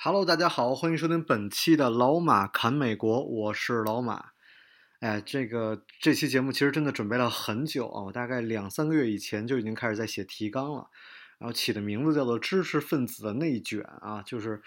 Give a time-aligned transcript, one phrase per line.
[0.00, 4.26] Hello，大家好，欢迎收听本期的老马侃美国，我是老马。
[5.00, 10.88] 哎，这个这期节目其实真的准备了很久啊，我大概两三个月以前就已经开始在写提纲了，
[11.38, 14.62] 然后起的名字叫做“知识分子的内卷”啊，就是。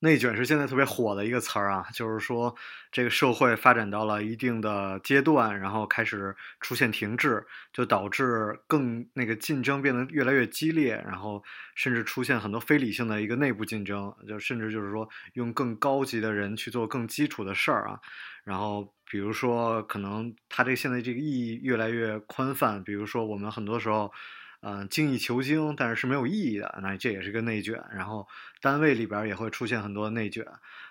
[0.00, 2.54] 内卷是现在特别火的一个词儿啊，就是说
[2.92, 11.42] 这个社会发展到了一定的阶段，然后开始出现停滞，就导致更那个竞争变得越来越激烈，然后
[11.74, 17.98] 甚至出现很多非理性的一个内部竞争，就甚至就是说用更高级的人去做更基础的事儿啊，
[18.44, 24.12] 然后比如说可能它这现在这个意义越来越宽泛，比如说我们很多时候。
[24.60, 27.80] 嗯，精益求精，但是是没有意义的，那这也是个内卷。
[27.92, 28.26] 然后
[28.60, 30.44] 单位里边也会出现很多内卷，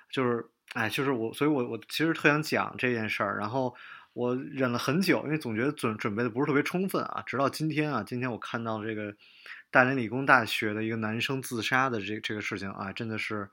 [0.10, 3.38] 就是，哎，就是我，所以我我其实特想讲这件事儿。
[3.38, 3.76] 然后
[4.14, 7.22] 我忍了很久，因为总觉得准准备的不是特别充分啊。
[7.26, 9.14] 直到今天啊，今天我看到这个
[9.70, 13.50] 大连理工大学的一个男生自杀的这这个事情啊，真的是，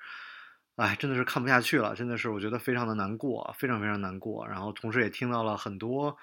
[0.77, 4.47] 哎，真的是看不下去了，真的是我觉得非常的难过，非常非常难过。
[4.47, 6.17] 然后同时也听到了很多。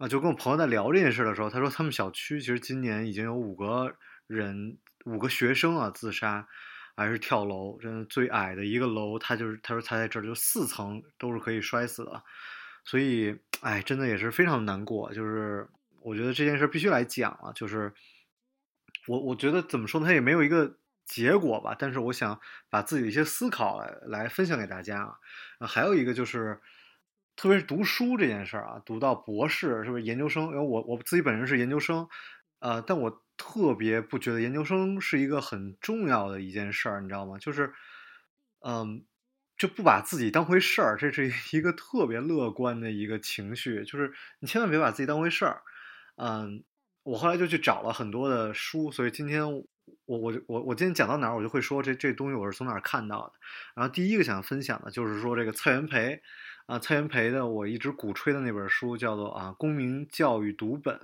[0.00, 3.94] 啊，就跟我朋友在聊这件事的时候，他说他们小区其实今年已经有五个
[4.26, 6.48] 人，五个学生啊自杀，
[6.96, 12.22] 还是跳楼，真的最矮的一个楼，他就是他说他在这儿就四层都是可以摔死的，
[12.82, 15.12] 所以哎，真的也是非常难过。
[15.12, 15.68] 就是
[16.00, 17.92] 我觉得这件事必须来讲了，就是
[19.06, 22.40] 我我觉得怎么说呢，他也没有一个结果吧，但是我想
[22.70, 25.14] 把自己的一些思考来来分享给大家
[25.58, 26.58] 啊，还有一个就是。
[27.40, 30.48] 特别是读书这件事儿啊，读到博士是不是研究生？
[30.48, 32.06] 因为我我自己本人是研究生，
[32.58, 37.38] 呃，但我特别不觉得研究生是一个很重要的一件事儿，你知道吗？
[37.38, 37.72] 就是，
[38.60, 39.06] 嗯，
[39.56, 43.84] 就不把自己当回事儿，这是一个特别乐观的一个情绪。
[43.84, 45.62] 就是你千万别把自己当回事儿。
[46.16, 46.62] 嗯，
[47.04, 49.64] 我后来就去找了很多的书，所以今天我
[50.04, 53.32] 我我我今天讲到哪儿，我就会说这这东西我是从哪儿看到的。
[53.74, 56.20] 然后第一个想分享的就是说这个蔡元培。
[56.70, 60.94] 啊，蔡元培的我一直鼓吹的那本书叫做《啊公民教育读本》，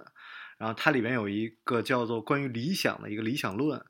[0.59, 3.85] 然后它里面有一个叫做关于理想的一个理想论，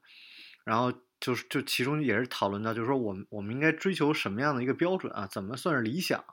[0.65, 5.27] 然后就是就其中也是讨论到，就是说我们我们应该追求什么样的一个标准啊？
[5.27, 6.25] 怎么算是理想？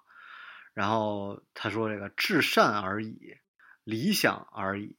[0.74, 3.36] 然后他说这个至善而已，
[3.84, 4.96] 理想而已，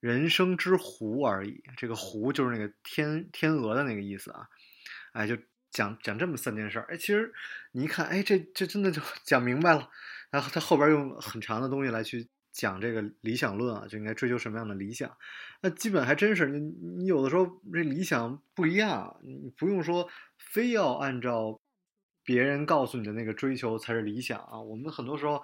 [0.00, 1.62] 人生之湖而已。
[1.76, 4.48] 这个湖就是那个天天鹅的那个意思啊，
[5.12, 5.36] 哎就。
[5.72, 7.34] 讲讲这么三件事儿，哎，其实
[7.76, 9.90] 你一看，哎，这这真的就讲明白了。
[10.30, 15.14] 然后他后边用很长的东西来去讲这个理想论啊，就应该追求什么样的理想。
[15.60, 16.58] 那基本还真是，你
[16.96, 21.60] 你有的时候这理想不一样，你不用说非要按照
[22.24, 24.58] 别人告诉你的那个追求才是理想啊。
[24.58, 25.42] 我们很多时候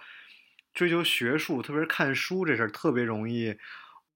[0.72, 3.54] 追求学术，特别是看书这事儿，特别容易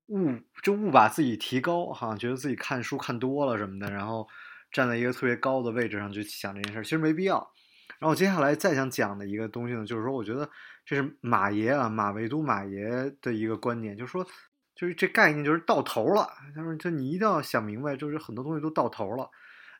[0.06, 4.26] 误就误把自己提高哈，觉得自己看书看多了什么的，然后。
[4.72, 7.50] 站在一个特别高的位置上去想这件事儿，其实没必要。
[7.98, 10.48] 然后接下来再想讲的一个东西呢，就是说，我觉得
[10.84, 14.26] 这是马爷啊，马未都马爷的一个观点，就是说，
[14.74, 16.28] 就是这概念就是到头了。
[16.54, 19.30] 他说，就你一定要想明白，就是很多东西都到头了。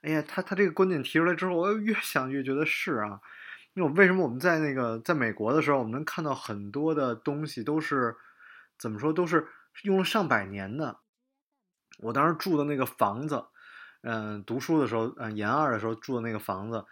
[0.03, 3.21] 哎呀，他他这个观点提出来之后，我越想越觉得是啊。
[3.75, 8.16] 因为为什么我们在那个在美国的时候，我们能看到很多的东西都是
[8.78, 9.47] 怎么说，都是
[9.82, 11.00] 用了上百年的。
[11.99, 13.44] 我当时住的那个房子。
[14.03, 16.84] 嗯，读书的时候，嗯，研二的时候住的那个房子，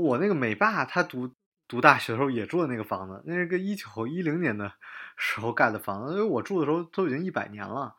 [0.00, 1.34] 我那个美爸他读
[1.68, 4.72] 读大学的时候也住的那个房子，那是个一九一零年的
[5.16, 7.94] 时候盖的房子，因为我住的时候都已经一百年了，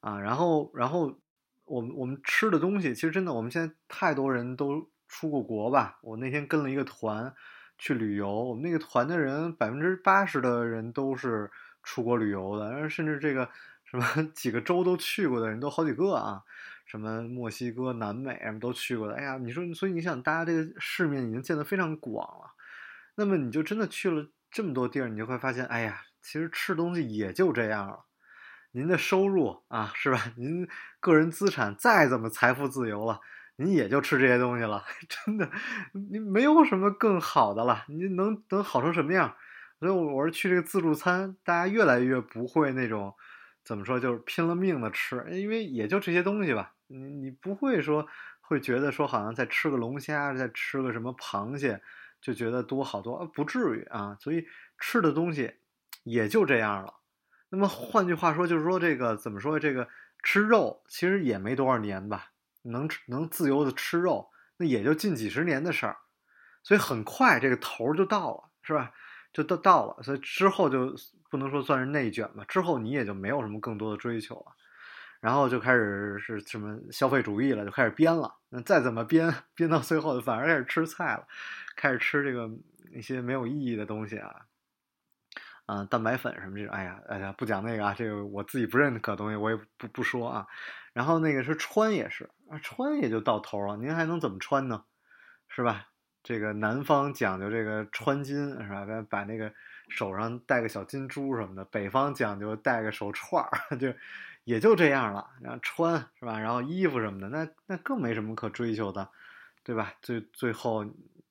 [0.00, 1.18] 啊，然后，然后
[1.64, 7.34] 我们我们吃的东西，其实真的，我们现在太多人都出过国吧，我那天跟了一个团
[7.78, 11.50] 去旅游，我们那个团的人百分之八十的人都是
[11.82, 13.48] 出国旅游的，甚至这个
[13.84, 14.04] 什么
[14.34, 16.42] 几个州都去过的人都好几个啊。
[16.90, 22.50] 什么墨西哥、南美什么都去过的，哎呀，你说，所以你想，大家这个世面已经见得非常广了，
[23.14, 28.06] 那么你就真的去了这么多地儿，你就会发现，哎呀，其实吃东西也就这样了。
[28.72, 30.20] 您的收入啊，是吧？
[30.36, 30.66] 您
[30.98, 33.20] 个人资产再怎么财富自由了，
[33.54, 35.48] 您也就吃这些东西了， 真的，
[36.10, 37.84] 您没有什么更好的了。
[37.86, 39.36] 您能能好成什么样？
[39.78, 43.14] 所以我是去这个自助餐，大家越来越不会那种
[43.62, 46.72] 怎么说，就是拼了命的吃，因为也就这些东西吧。
[46.90, 48.06] 你你不会说
[48.40, 51.80] 会觉得说好像再吃个龙虾，再吃个什么螃蟹，
[52.20, 54.16] 就觉得多好多，不至于啊。
[54.20, 54.44] 所以
[54.78, 55.54] 吃的东西
[56.02, 56.94] 也就这样了。
[57.48, 59.58] 那么换句话说，就是说这个怎么说？
[59.58, 59.88] 这个
[60.22, 62.32] 吃肉其实也没多少年吧，
[62.62, 65.96] 能吃能自由的吃肉，那也就近几十年的事儿。
[66.62, 68.92] 所以很快这个头就到了，是吧？
[69.32, 70.92] 就都到了，所以之后就
[71.30, 72.44] 不能说算是内卷吧。
[72.48, 74.52] 之后你也就没有什么更多的追求了，
[75.20, 78.34] 然后就开始是什么消费主义了，就开始编了。
[78.48, 81.26] 那再怎么编，编到最后反而开始吃菜了，
[81.76, 82.50] 开始吃这个
[82.92, 84.46] 一些没有意义的东西啊，
[85.66, 86.74] 嗯，蛋白粉什么这种。
[86.74, 90.46] 哎呀，哎呀，不讲那个啊，这个我自己不认可东西，我也不不说啊。
[90.92, 92.28] 然后那个是穿也是，
[92.62, 94.84] 穿也就到头了，您还能怎么穿呢？
[95.48, 95.86] 是吧？
[96.22, 98.86] 这个南方讲究这个穿金是吧？
[99.08, 99.52] 把那个
[99.88, 101.64] 手上戴个小金珠什么的。
[101.64, 103.92] 北方讲究戴个手串儿， 就
[104.44, 105.28] 也就这样了。
[105.40, 106.38] 然后穿是吧？
[106.38, 109.08] 然后衣服什么的，那那更没什么可追求的，
[109.62, 109.94] 对吧？
[110.02, 110.84] 最最后，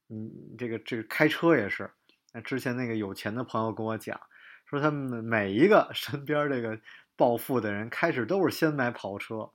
[0.10, 1.90] 嗯这个这个开车也是。
[2.34, 4.20] 那之前那个有钱的朋友跟我讲，
[4.66, 6.80] 说他们每一个 身边这个
[7.16, 9.52] 暴富的人，开始都是先买跑车。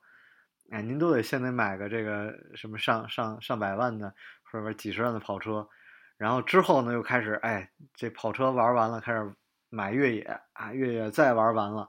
[0.70, 4.14] 哎，您都得先得买个这个什么上上上百万的。
[4.52, 5.68] 或者几十万的跑车，
[6.16, 9.34] 然后之后呢，又开始哎，这跑车玩完了，开始
[9.68, 11.88] 买越野啊，越野再玩完了，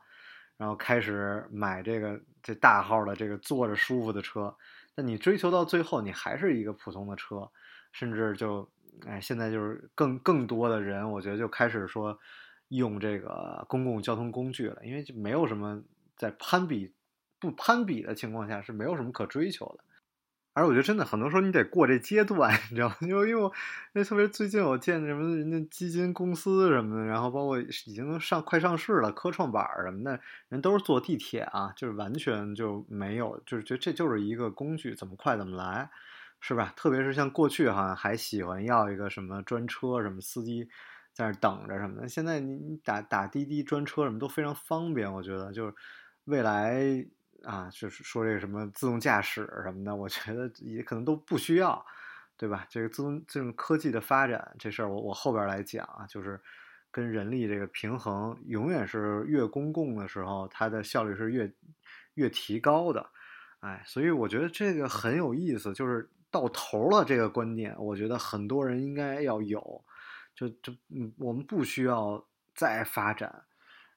[0.57, 4.55] 然后开始买这个这大号的这个坐着舒服的车。
[4.95, 7.49] 那你追求到最后，你还是一个普通的车，
[7.91, 8.69] 甚至就
[9.05, 12.17] 哎，现在就是更更多的人，我觉得就开始说
[12.69, 15.83] 用这个公共交通工具了，因为就没有什么
[16.15, 16.93] 在攀比
[17.39, 19.83] 不攀比的情况下是没有什么可追求的。
[20.55, 22.95] 而我觉得真的很多时候你得过这阶段， 你知道吗？
[23.01, 23.51] 因为因为我
[23.91, 30.17] 那特别最近我见什么人家基金公司什么的，然后包括已经上快上市了科创板什么的，
[30.47, 35.89] 人都是坐地铁啊，就是完全就没有，就是觉得这就是一个工具，怎么快怎么来，
[36.39, 36.73] 是吧？
[36.77, 40.69] 特别是像过去好像还喜欢要一个什么专车什么司机
[41.11, 45.73] 在那等着什么的，现在你你打打滴滴专车什么都非常方便，我觉得就是
[46.23, 47.05] 未来。
[47.45, 51.85] 啊，就是说这个什么自动驾驶什么的，我觉得也可能都不需要，
[52.35, 52.65] 对吧？
[52.69, 56.41] 这个自动这种科技的发展这事儿，我我后边来讲啊，就是
[56.91, 61.53] 跟人力这个平衡，永远是越公共的时候，它的效率是越
[62.15, 63.09] 越提高的，
[63.59, 69.83] 哎，所以我觉得这个很有意思，就是到头了这个观念，我觉得很多人应该要有，
[70.33, 72.25] 就就嗯，我们不需要
[72.55, 73.43] 再发展。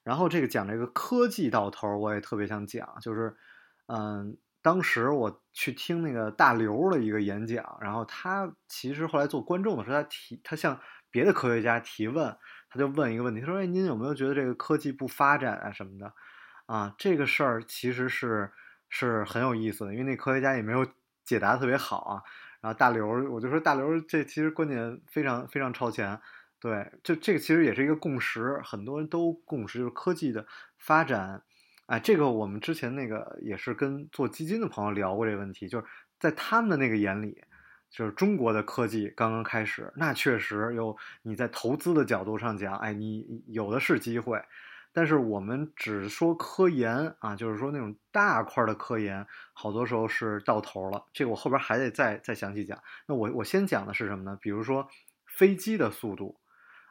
[0.09, 3.37] 然后这个讲这个科技到头，我也特别想讲，就是，
[3.85, 10.79] 嗯，当时我去听那个大刘的一个演讲，然后他其实后来做观众的时候，他提他向
[11.11, 12.35] 别的科学家提问，
[12.71, 16.11] 他就问一个问题，他说：“哎，您有没有觉得这个科技不发展啊什么的？”
[16.65, 18.51] 啊，这个事儿其实是
[18.89, 20.87] 是很有意思的，因为那科学家也没有
[21.23, 22.23] 解答特别好啊。
[22.61, 26.19] 然后大刘，我就说大刘这其实观点非常非常超前。
[26.61, 30.45] 对，就这个其实也是一个共识，很多人都共识，就是科技的
[30.77, 31.41] 发展，
[31.85, 35.85] 哎，这个我们之前那个也是跟做基金的朋友聊过这个问题，就是
[36.19, 37.41] 在他们的那个眼里，
[37.89, 44.43] 就是中国的科技刚刚开始，那确实有你在投资的角度上讲，哎，你有的是机会，
[44.91, 52.83] 但是我们只说科研啊，就是说那种大块的科研，好多时候是到头了，这个我后边还得再再详细讲。
[53.07, 54.37] 那我我先讲的是什么呢？
[54.41, 54.89] 比如说
[55.25, 56.37] 飞机的速度。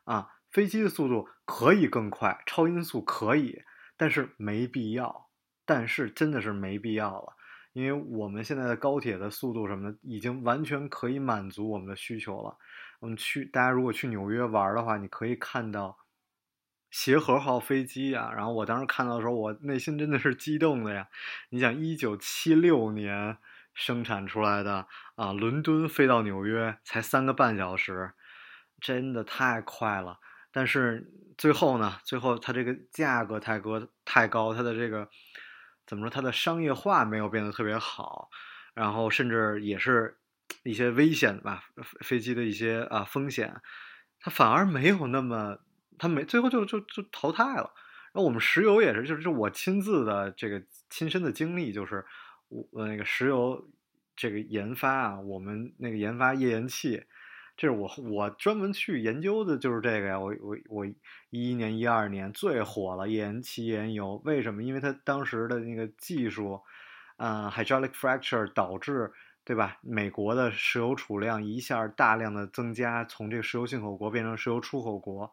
[0.09, 3.63] 啊，飞机的速度可以更快，超音速可以，
[3.99, 5.29] 但是没必要。
[5.67, 7.37] 但是真的是没必要了，
[7.75, 12.57] 因为我们现在的高铁的速度什么的，已经完全可以满足我们的需求了。
[13.01, 15.99] 我们去，大家如果去纽约玩的话，你可以看到
[16.91, 18.33] 协和号飞机啊。
[18.35, 21.09] 然后我当时看到的时候，我内心真的是激动的呀。
[21.51, 23.37] 你想，一九七六年
[23.75, 28.15] 生产出来的啊，伦敦飞到纽约才三个半小时。
[28.81, 30.19] 真的太快了，
[30.53, 31.99] 但是最后呢？
[32.05, 35.09] 最后它这个价格太高太高，它的这个
[35.87, 36.11] 怎么说？
[36.11, 38.29] 它的商业化没有变得特别好，
[38.75, 40.19] 然后甚至也是
[40.63, 41.65] 一些危险吧，
[42.01, 43.61] 飞机的一些啊风险，
[44.21, 45.59] 它反而没有那么，
[45.99, 47.73] 它没最后就就就淘汰了。
[48.13, 52.05] 然后我们石油也是，就是我亲自的这个亲身的经历，就是
[52.49, 53.69] 我那个石油
[54.17, 57.05] 这个研发啊，我们那个研发页岩气。
[57.59, 60.21] 这是我我专门去研究的，就是这个呀。
[60.21, 64.63] 我我我一一年一二年最火了页岩气页岩油，为什么？
[64.63, 66.61] 因为它当时的那个技术，
[67.17, 69.11] 啊，hydraulic fracture 导致，
[69.45, 69.77] 对吧？
[69.83, 75.33] 美国的石油储量一下大量的增加，从这个石油进口国变成石油出口国，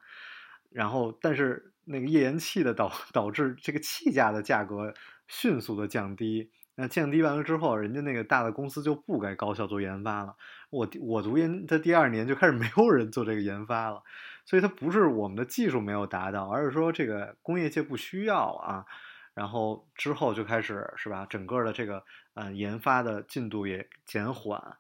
[0.72, 4.92] 然后但是那个页岩气的导导致这个气价的价格
[5.28, 10.36] 迅速的降低，那降低完了之后，人家那个大的公司就不该高效做研发了。
[10.70, 14.04] 我我读研的第二年就开始没有人做这个研发了，
[14.46, 18.86] 所以它不是我们的技术没有达到，而是说这个工业界不需要啊。
[19.34, 22.04] 然后之后就开始是吧，整个的这个
[22.36, 24.78] 呃研发的进度也减缓，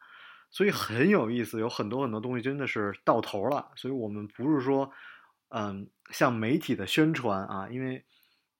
[0.49, 3.71] 所以很有意思，有很多很多东西真的是到头了。
[3.75, 4.89] 所以我们不是说
[5.49, 8.03] 嗯像媒体的宣传啊，因为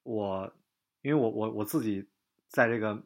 [0.03, 0.53] 我
[1.01, 2.05] 因为我我我自己
[2.49, 3.01] 在这个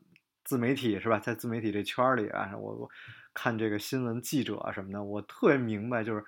[0.50, 2.90] 自媒体是吧，在自媒体这圈里啊，我我
[3.36, 6.26] 看这个新闻记者什么的，我特别明白，就是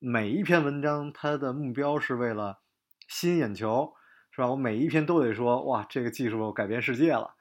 [0.00, 2.58] 每一篇文章它的目标是为了
[3.06, 3.94] 吸引眼球。
[4.34, 4.48] 是吧？
[4.48, 7.34] 我每一篇都得说哇，这个技术改变世界了，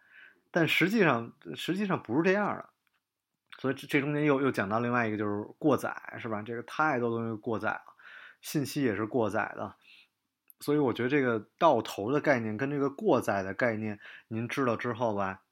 [0.51, 2.69] 但实际上实际上不是这样的。
[3.57, 6.41] 所以这这中间又又讲到另外一个就是过载，是吧？
[6.41, 7.95] 这个太多东西过载了，
[8.41, 9.73] 信息也是过载的。
[10.59, 13.97] 所以我觉得这个到头的概念跟这个过载的概念，
[14.27, 15.43] 您知道之后吧，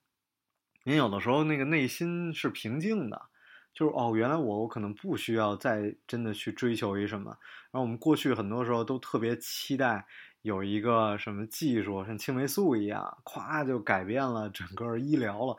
[0.84, 3.22] 您有的时候那个内心是平静的，
[3.74, 7.38] 就是哦，原来我我可能不需要再真的去追求一什么。
[7.72, 10.06] 然后我们过去很多时候都特别期待。
[10.42, 15.58] 有一个什么技术，像青霉素一样，咵就改变了整个医疗了。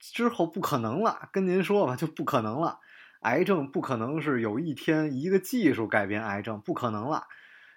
[0.00, 2.80] 之后不可能了，跟您说吧，就不可能了。
[3.20, 7.28] 癌症不可能是有一天一个技术改变癌症，不可能了。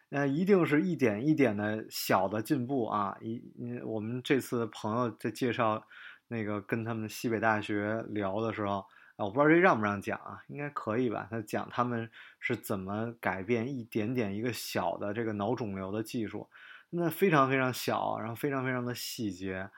[0.09, 3.15] 那一定是一点一点的小的进步啊！
[3.21, 5.85] 一，我们这次朋友在介绍
[6.31, 8.79] 那个跟他们西北大学聊的时候
[9.17, 9.25] 啊。
[9.25, 10.41] 我不知道这让不让讲啊？
[10.47, 11.27] 应该可以吧？
[11.29, 12.09] 他讲他们
[12.39, 16.49] 是怎么改变一点点一个小的这个脑肿瘤的技术，
[16.89, 19.69] 那非常非常小，然后非常非常的细节，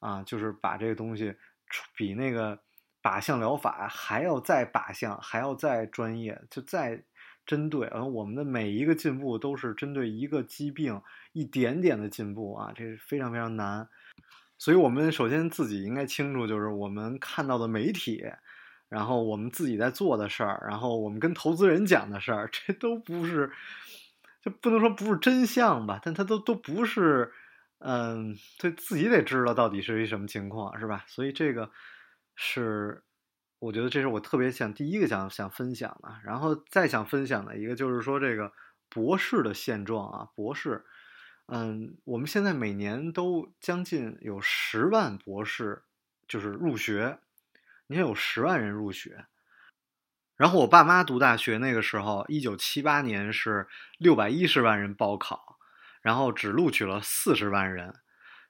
[0.00, 1.34] 啊，就是把这个东西
[1.96, 2.58] 比那个
[3.02, 7.02] 靶向疗法还要再靶向，还要再专业，就再
[7.46, 7.86] 针对。
[7.88, 11.00] 而我们的每一个进步都是针对一个疾病
[11.32, 13.88] 一点点的进步啊，这是非常非常难。
[14.60, 18.22] 所以我们首先自己应该清楚，就是我们看到的媒体。
[18.90, 23.48] 然后我们自己在做的事儿，然后我们跟投资人讲的事儿， 这都不是，
[24.42, 26.00] 就不能说不是真相吧？
[26.02, 27.32] 但它都都不是，
[27.78, 31.04] 嗯，对自己得知道到底是一什么情况，是吧？
[31.06, 31.70] 所以这个
[32.34, 33.04] 是，
[33.60, 36.12] 我觉得这是我特别想第一个想想分享的。
[36.24, 38.52] 然后再想分享的一个就是说这个
[38.88, 40.84] 博士的现状啊，博士，
[41.52, 45.82] 嗯，我们现在每年都将近有十万博士
[46.28, 47.18] 就是入学。
[47.88, 49.24] 你看有十万人入学，
[50.36, 53.66] 然后我爸妈读大学那个时候，一九七八年是
[53.98, 55.58] 六百一十万人报考，
[56.00, 57.92] 然后只录取了四十万人，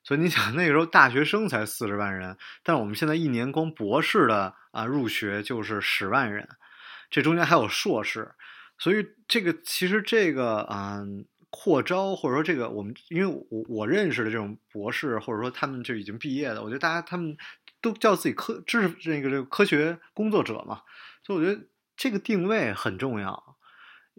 [0.03, 6.47] 所以你想那个时候大学生才四十万人，但我们现在一年光博士的啊入学就是十万人，
[7.09, 8.35] 这中间还有硕士，
[8.77, 17.37] 所以这个其实这个嗯扩招或者说这个我们因为我我认识的这种博士或者说他们就已经毕业的，我觉得大家他们。
[17.83, 20.83] 都叫自己科知识那个这个科学工作者嘛，
[21.23, 21.67] 所以我觉得
[21.97, 23.57] 这个定位很重要。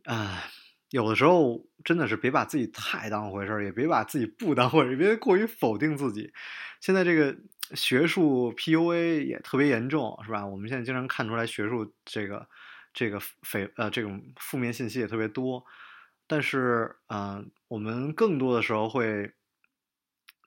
[0.06, 0.46] 啊，
[0.90, 6.34] 有的时候真的是别把自己太当回事儿，也别把自己不当回事儿，别过于否定自己。
[6.80, 7.38] 现在这个
[7.76, 10.44] 学术 PUA 也特别严重，是吧？
[10.44, 12.50] 我们现在经常看出来学术这个
[12.96, 15.64] 这个非呃这种负面信息也特别多，
[16.32, 19.32] 但是啊，我们更多的时候会。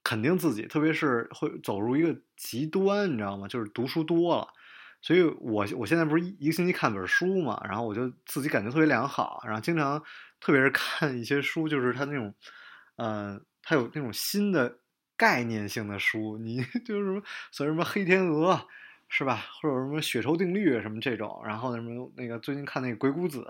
[0.03, 3.49] 肯定自己，特别是会走入一个极端，你知道吗？
[3.49, 4.47] 就是读书多了，
[5.01, 9.99] 所以我我现在不是一个星期看本书嘛，然后我就自己感觉特别良好，然后经常，
[10.41, 12.35] 特别是看一些书，就是它那种，
[12.97, 14.79] 呃，它有那种新的
[15.17, 18.69] 概念性的书，你 就是什么，像什么黑天鹅，
[19.09, 19.45] 是吧？
[19.61, 23.47] 或者什么血筹定律什么这种，然后什么那个最近看那个鬼谷子，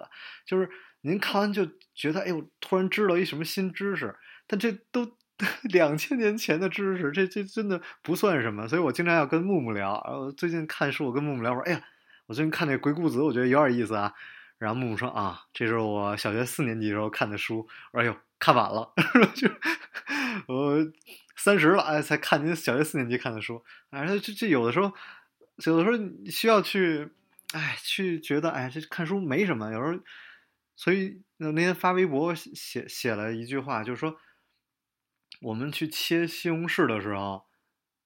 [0.46, 0.68] 就是
[1.02, 5.16] 您看完就觉得，哎呦，突然知道一什么新知识，但这都。
[5.72, 10.00] 两千年前的知识，这这真的不算什么，所以我经常要跟木木聊。
[10.06, 11.82] 然后最近看书，我跟木木聊，说：“哎呀，
[12.26, 14.14] 我最近看那《鬼谷子》，我觉得有点意思啊。”
[14.58, 18.92] 然后木木说：“啊，这是我小学四年级时候看的书。”我说：“哎呦，看晚了，
[19.34, 19.50] 就
[20.46, 20.76] 我
[21.34, 24.92] 三十了，哎，才看您小学四年级看的书。”哎，这这有的时候，
[25.56, 27.10] 有的时候需要去，
[27.52, 29.72] 哎，去觉得，哎，这看书没什么。
[29.72, 30.02] 有时候，
[30.76, 34.18] 所以那天发微博写写了一句话，就是说。
[35.40, 37.44] 我们去切西红柿的时候，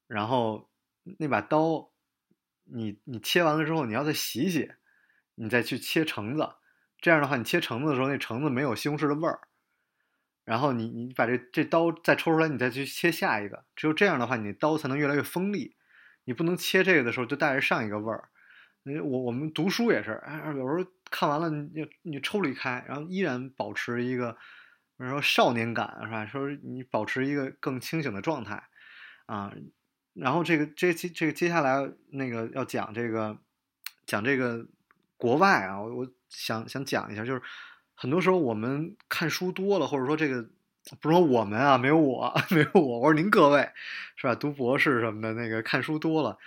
[0.09, 0.69] 然后
[1.19, 1.93] 那把刀，
[2.65, 4.73] 你你切完了之后，你要再洗洗，
[5.37, 6.57] 你再去切橙子。
[7.01, 9.41] 这样的话，你切橙子的时候，那橙子没有西红柿的味儿。
[10.45, 13.65] 然后你你把这这刀再抽出来，你再去切下一个。
[13.77, 15.77] 只有这样的话，你刀才能越来越锋利。
[16.29, 18.29] 你不能切这个的时候就带着上一个味儿。
[18.85, 20.23] 我我们读书也是，
[20.59, 24.37] 有时候看完了，你你抽离开，然后依然保持一个。
[24.99, 26.27] 比如说少年感是吧？
[26.27, 28.63] 说你保持一个更清醒的状态，
[29.27, 29.55] 啊，
[30.13, 33.39] 然后这个这这这个接下来那个要讲这个
[34.05, 34.67] 讲这个
[35.17, 37.41] 国外啊，我想想讲一下，就是
[37.95, 40.51] 很多时候我们看书多了，或者说这个
[41.01, 43.69] 不是说我们啊，没有我， 没有我，我说您各位
[44.17, 44.35] 是吧？
[44.35, 46.39] 读博士什么的，那个看书多了，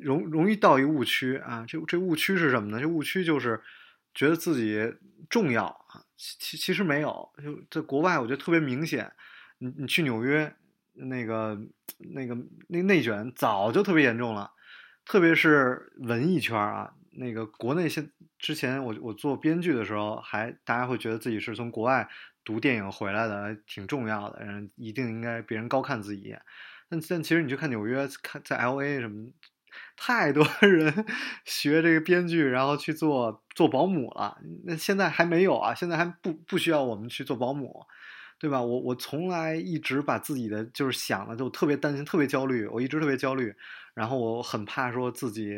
[0.00, 1.64] 容容易到一误区啊。
[1.66, 2.80] 这这误区是什么呢？
[2.80, 3.60] 这误区就是
[4.14, 4.94] 觉得自己
[5.28, 9.12] 重要啊，其其实没有，就在国外我觉得特别明显。
[9.58, 10.54] 你你去纽约。
[11.00, 11.56] 那个、
[11.98, 14.50] 那个、那内卷早就特别严重了，
[15.04, 16.92] 特别是文艺圈啊。
[17.12, 22.08] 那个国内现之前我我做编剧的时候，还大家会觉得自己是从国外
[22.48, 26.40] 读电影回来的，挺重要的，人一定应该别人高看自己一眼。
[26.88, 29.28] 但但其实你去看纽约，看在 L A 什么，
[29.98, 31.04] 太多 人
[31.44, 34.38] 学这个编剧，然后去做做保姆了。
[34.64, 37.84] 那现在还没有啊，现在还不不需要我们去做保姆。
[38.40, 38.62] 对吧？
[38.62, 43.52] 我我从来一直把自己的就是想的就特别担心、特别焦虑，我一直特别焦虑，
[43.94, 45.52] 然后我很怕说自己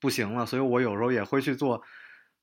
[0.00, 1.80] 不行了，所以我有时候也会去做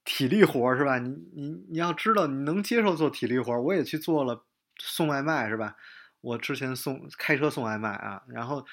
[0.08, 0.98] 体力活，是吧？
[1.00, 4.46] 你你你要知道，你能接受做体力活，我也去做了
[4.80, 5.76] 送外卖，是吧？
[6.22, 8.66] 我之前送开车送外卖啊，然后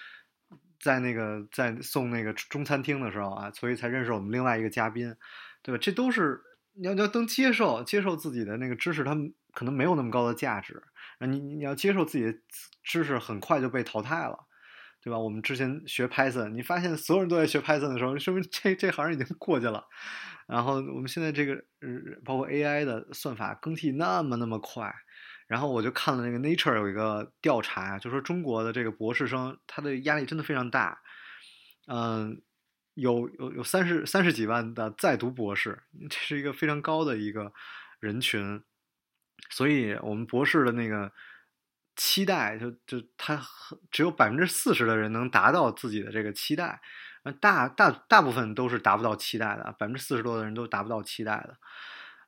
[0.78, 5.14] 在那个在送那个中餐厅的时候啊，所以才认识我们另外一个嘉宾，
[5.62, 5.78] 对吧？
[5.82, 6.40] 这都是
[6.74, 9.34] 你要你要能接受接受自己的那个知识，他们。
[9.56, 10.82] 可能没有那么高的价值，
[11.20, 12.34] 你你要接受自己的
[12.82, 14.36] 知识很快就被淘汰了，
[15.04, 15.18] 对吧？
[15.18, 19.84] 我们之前学 Python，你发现所有人都在学 Python 的时候，说明这这行已经过去了。
[20.48, 24.90] 然后我们现在这个呃，包括 AI 的算法更替那么那么快，
[25.46, 30.98] 然后我就看了那个 Nature 有一个调查，就说中国的这个博士生他的压力真的非常大，
[31.86, 32.40] 嗯，
[32.94, 37.52] 有有有三十三十几万的在读博士，这是一个非常高的一个
[38.00, 38.62] 人群。
[39.50, 41.12] 所以，我们博士的那个
[41.96, 43.40] 期待，就就他
[43.90, 46.80] 只有百分之四十的人能达到自己的这个期待，
[47.40, 51.56] 大大大部分都是达不到期待的，百分之四十多的人都达不到期待的。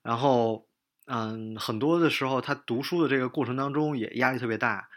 [0.03, 0.67] 然后，
[1.07, 4.89] 嗯，很多的时候，他读书的这个过程当中也压力特别大。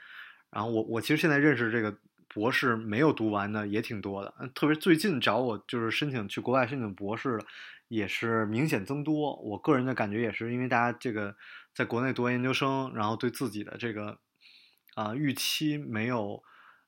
[0.51, 7.45] 然后，我我其实现在认识这个博士没有读完的也挺多的，特别最近找我就是申请去国外申请博士的。
[7.89, 11.35] 也是明显增多，我个人的感觉也是因为大家这个
[11.73, 14.19] 在国内读完研究生，然后对自己的这个
[14.99, 16.43] 啊预期没有，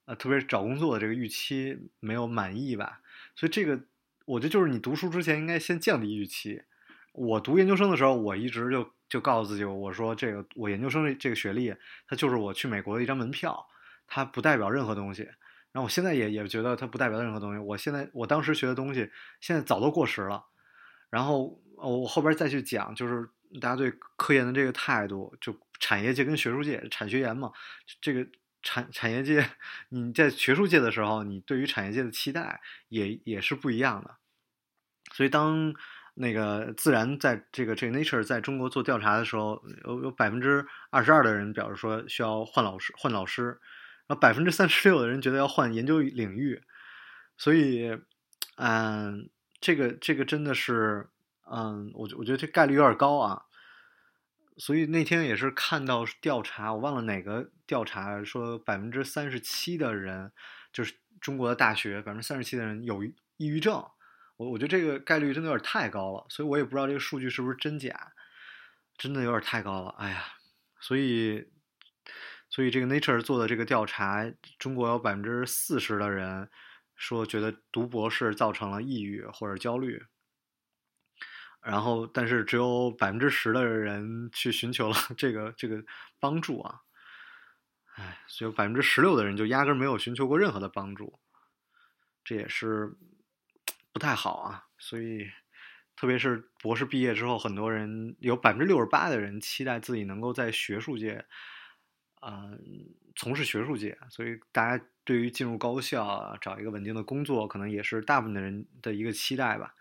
[0.06, 3.00] 呃，特别是找工作的这个预期没有满意吧，
[3.36, 3.80] 所以这个
[4.26, 6.64] 我觉得就是你读书之前应该先降低预期。
[7.14, 11.74] 我读研究生的时候，我一直就就告诉自己，我说这个我研究生这个学历，
[12.08, 13.66] 它就是我去美国的一张门票，
[14.08, 15.24] 它不代表任何东西。
[15.72, 17.60] 然后我现在也也觉得它不代表任何东西。
[17.60, 20.46] 我现在我当时学的东西，现在早都过时了。
[21.10, 27.52] 然后我后边再去讲，就是大家对科研的这个态度，就产业界跟学术界，产学研嘛，
[28.00, 28.26] 这个
[28.64, 29.46] 产产业界，
[29.90, 34.16] 你在学术界的时候，你对于产业界的期待也也是不一样的。
[35.12, 35.74] 所以当
[36.14, 43.60] 那个自然在这个这个 Nature 在中国做调查的时候，有有百分之二十二的人表示说需要换老师换老师，
[44.08, 46.62] 然后百分之三十六的人觉得要换研究领域，
[47.36, 48.00] 所以，
[48.56, 49.30] 嗯。
[49.64, 51.08] 这个这个真的是，
[51.46, 53.44] 嗯，我我觉得这概率有点高啊，
[54.58, 60.32] 所以那天也是看到调查，我忘了哪个调查说百分之三十七的人，
[60.72, 63.74] 就是中国的大学百分之三十七的人有抑郁症，
[64.38, 68.14] 我我觉得这个概率真的有点太高了，所以我也不知道这个数据是不是真假，
[68.98, 70.24] 真的有点太高了，哎呀，
[70.80, 71.48] 所以
[72.50, 76.50] 所以这个 Nature 做的这个调查，中国有百分之四十的人。
[76.94, 80.04] 说觉得读博士造成了抑郁或者焦虑，
[81.62, 85.84] 然后但是只有百分之十的人去寻求了这个这个
[86.20, 86.82] 帮助啊，
[87.96, 91.20] 哎，所以百分之十六的人就压根没有寻求过任何的帮助，
[92.24, 92.94] 这也是
[93.94, 94.66] 不太好啊。
[94.78, 95.30] 所以
[95.96, 101.26] 特别是博士毕业之后，很多人有百分之六十八的人期待自己能够在学术界，
[102.22, 102.60] 嗯，
[103.16, 104.84] 从事学术界，所以大家。
[105.04, 109.74] 对于进入高校找一个稳定的工作，可能也是大部分的人的一个期待吧。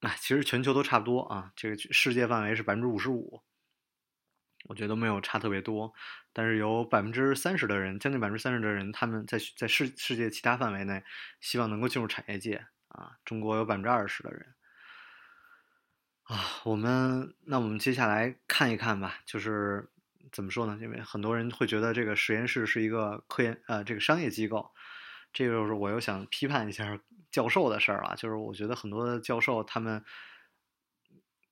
[0.00, 3.42] 啊，其实全球都差不多啊，这个世界范围是百分之五十五，
[4.66, 5.92] 我觉得没有差特别多。
[6.32, 11.02] 但是有百分之三十的人，将近百分之三十的人，他们在在世世界其他范围内，
[11.40, 13.18] 希望能够进入产业界啊。
[13.24, 14.54] 中国有百分之二十的人
[16.24, 16.44] 啊。
[16.64, 19.90] 我们那我们接下来看一看吧，就是。
[20.30, 20.78] 怎么说呢？
[20.82, 24.70] 因为很多人会觉得这个实验室是一个科研呃这个商业机构，
[25.32, 27.00] 这个就是我又想批判一下
[27.30, 28.14] 教授的事儿了。
[28.16, 30.04] 就是我觉得很多的教授他们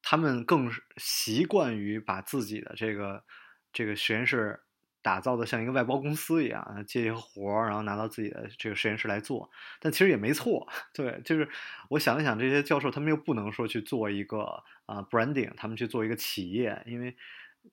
[0.02, 3.24] 他们更习惯于把自己的这个
[3.72, 4.60] 这个实验室
[5.02, 9.48] 打造的像一个外包公司一样，接一些活儿，然后拿到自己的这个实验室来做。
[9.80, 11.48] 但其实也没错， 对，就是
[11.90, 14.40] 我想了想，这些教授他们又不能说去做一个
[14.86, 17.16] 啊 branding，他们去做一个企业，因为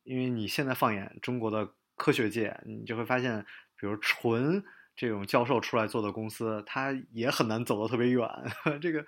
[0.04, 3.44] 因为你现在放眼中国的科学界，你就会发现，
[3.78, 4.63] 比如纯
[4.95, 8.27] 这种教授出来做的公司，他也很难走得特别远。
[8.82, 9.06] 这个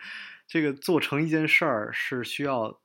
[0.47, 2.79] 这个做成一件事儿是需要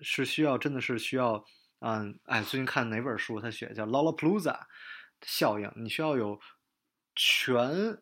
[0.00, 1.44] 是需要真的是需要。
[1.80, 3.38] 嗯，哎，最近看哪本书？
[3.38, 4.58] 他写叫 “Lollapalooza”
[5.20, 5.70] 效应。
[5.76, 6.40] 你需要有
[7.14, 7.98] 全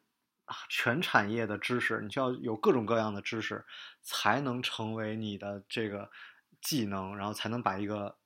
[0.68, 3.64] 全产业的知识，你需要有各种各样的知识，
[4.00, 6.08] 才能成为你的这个
[6.60, 8.16] 技能，然后才能把一个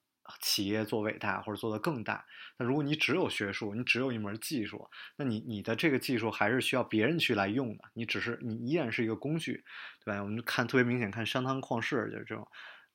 [0.41, 2.25] 企业做伟大或者做得更大。
[2.59, 7.85] 那如果你只有学术，你只有一门技术，那你你的这个技术还是需要别人去来用的。
[7.95, 9.65] 你只是你依然是一个工具，
[10.05, 10.23] 对吧？
[10.23, 12.47] 我们看特别明显，看商汤旷世就是这种。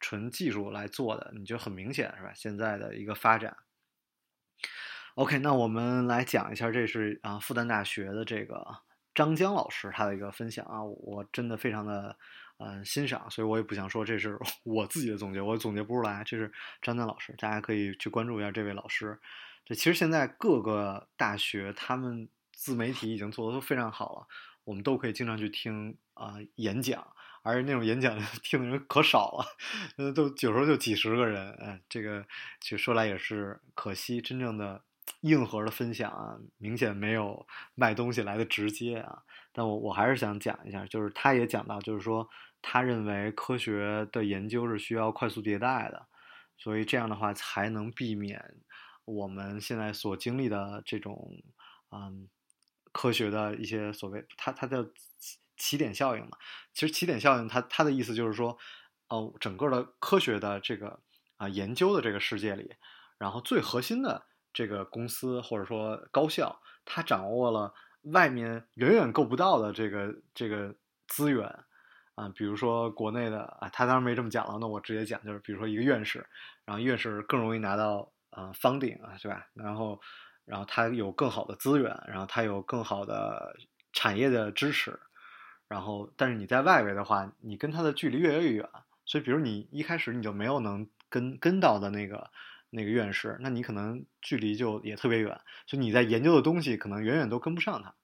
[0.03, 2.31] 纯技术来做的，你就很明显是吧？
[2.33, 3.55] 现在的一个发展。
[5.13, 8.65] OK，那我们来讲一下，这是啊复旦大学的这个
[9.13, 12.17] 张江老师他的一个分享啊，我真的非常的
[12.63, 19.19] 嗯欣赏，所以我也不想说这是 我自己的总结，我总结不出来，这是张江老师，大家可以去关注一下这位老师。
[19.65, 24.27] 这其实现在各个大学他们自媒体已经做的都非常好了，
[24.65, 27.07] 我们都可以经常去听啊演讲。
[27.43, 29.45] 而那种演讲 听的人可少了，
[29.97, 32.23] 呃，都有时候就几十个人，哎，这个
[32.59, 34.83] 其实说来也是可惜，真正的
[35.21, 39.23] 硬核的分享啊，明显没有卖东西来的直接啊。
[39.51, 42.29] 但我我还是想讲一下，就是他也讲到，就是说
[42.61, 46.07] 他认为科学的研究是需要快速迭代的，
[46.57, 48.55] 所以这样的话才能避免
[49.05, 51.41] 我们现在所经历的这种
[51.91, 52.29] 嗯
[52.91, 54.91] 科学的一些所谓他他的。
[55.57, 56.39] 起点效应嘛，
[56.73, 58.57] 其实起点效应，它它的意思就是说，
[59.09, 60.99] 呃，整个的科学的这个
[61.37, 62.73] 啊研究的这个世界里，
[63.19, 70.75] 然后最核心的这个公司或者说高校，它掌握了外面远远够不到的这个这个
[71.07, 71.63] 资源
[72.15, 76.25] 啊，比如说国内的啊，他当然没这么讲了，那我直接讲就是，比如说一个院士，
[76.65, 79.47] 然后院士更容易拿到啊 funding 啊，对吧？
[79.53, 79.99] 然后
[80.45, 83.55] 然后他有更好的资源，然后他有更好的
[83.93, 84.99] 产业的支持。
[85.67, 88.69] 然后，但是你在外围的话，你跟他的距离越来越远。
[89.05, 92.29] 所以，比如你一开始你就没有能跟跟到的那个
[92.69, 95.39] 那个院士，那你可能距离就也特别远。
[95.67, 97.95] 所以你在研究的东西可能远远都跟不上他。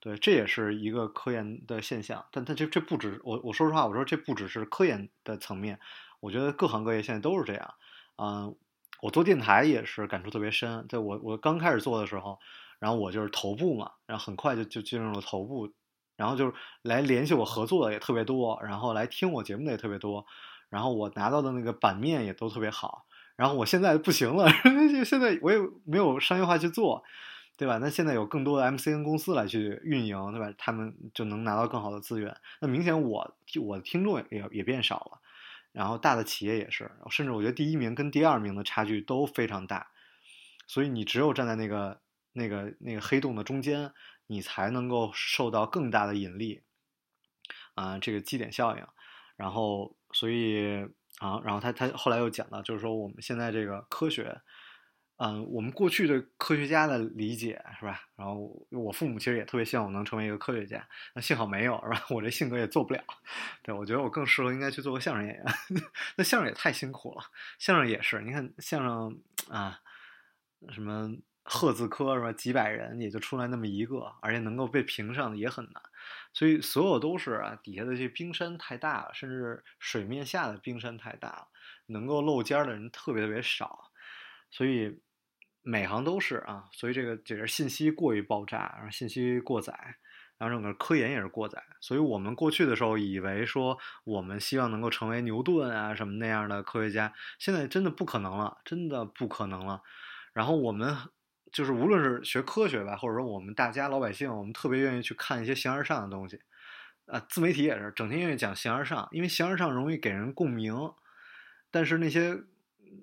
[0.00, 2.24] 对，这也是一个科研的现象。
[2.32, 5.78] 但他这这不止我我说实话，我说这不只是科研的层面，
[6.20, 7.74] 我觉得各行各业现在都是这样。
[8.16, 8.56] 嗯，
[9.02, 10.86] 我做电台也是感触特别深。
[10.88, 12.38] 在我我刚开始做的时候，
[12.78, 15.72] 然后我就是头部嘛，然后很快就就进入了头部。
[16.16, 20.26] 然后就是来联系我合作的也特别多，然后来听我节目的也特别多，
[20.68, 23.06] 然后我拿到的那个版面也都特别好。
[23.36, 24.46] 然后我现在不行了，
[25.06, 27.02] 现在我也没有商业化去做，
[27.60, 27.78] 对吧？
[27.78, 30.50] 那现在有更多的 MCN 公司来去运营，对吧？
[30.56, 32.34] 他们就能拿到更好的资源。
[32.60, 35.20] 那明显我我的听众也也变少了，
[35.72, 39.88] 然后大的企业也是，甚至我觉得第一名跟第二名的差距都非常大。
[40.66, 42.00] 所以你只有站在那个
[42.32, 43.92] 那个那个黑洞的中间。
[44.32, 46.62] 你才能够受到更大的引力，
[47.74, 48.86] 啊，这个基点效应，
[49.34, 50.84] 然后，所以
[51.18, 54.40] 啊，然后他他后来又讲到，就是说我们现在这个科学，
[55.22, 58.00] 嗯，我们过去对科学家的理解是吧？
[58.16, 62.06] 然后我父母其实也特别希望我能成为一个科学家，那幸好没有，是吧？
[62.08, 63.04] 我这性格也做不了，
[63.62, 65.44] 对我觉得我更适合应该去做个相声演员，
[66.16, 67.22] 那相声也太辛苦了，
[67.58, 69.80] 相声也是，你看相声啊，
[70.70, 71.16] 什么。
[71.42, 72.30] 赫字科是吧？
[72.32, 75.82] 几百人也就出来那么一个，而且能够被评上的也很难，
[76.32, 81.48] 所以所有都是啊，底下的这冰山太大了，甚至水面下的冰山太大了，
[81.86, 83.90] 能够露尖的人特别特别少，
[84.50, 85.00] 所以
[85.62, 89.72] 每行都是啊，所以这个就是信息过于爆炸，然后信息过载，
[90.38, 99.82] 然后整个科研也是过载，所以我们过去的时候以为说我们希望能够成为牛顿啊什么那样的科学家，现在真的不可能了，真的不可能了，
[100.32, 100.96] 然后我们。
[101.52, 106.38] 就是无论是学科学吧，或者说我们大家老百姓，我们特别愿意去看一些形而上的东西，
[107.06, 110.72] 啊，自媒体也是整天愿意讲形而上，因为形而上容易给人共鸣。
[111.72, 112.38] 但是那些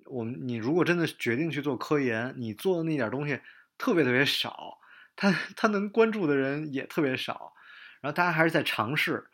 [0.05, 3.39] 我们你如果真的决定去做科研，你做的那点东西
[3.77, 4.79] 特别特别少，
[5.15, 7.53] 他他能关注的人也特别少，
[8.01, 9.27] 然后大家还是在尝试。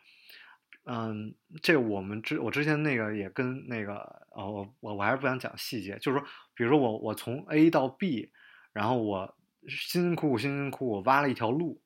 [0.84, 8.32] 嗯，这我们之我之前那个也跟那个哦，我我我还是不想讲细节，就是说，比如说我我从 A 到 B。
[8.74, 9.36] 然后我
[9.68, 11.80] 辛辛苦苦、辛辛苦苦挖了一条路，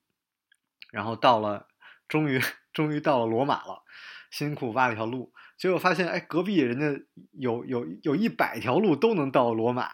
[0.90, 1.68] 然后到了，
[2.08, 2.40] 终于
[2.72, 3.82] 终于到了罗马了，
[4.30, 9.88] 辛辛苦苦挖了一条路，结果发现，哎，隔壁人家有有有一百条路都能到罗马，